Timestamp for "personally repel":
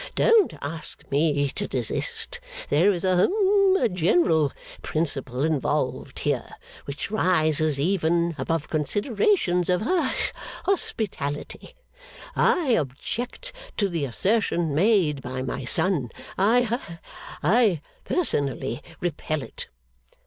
18.03-19.43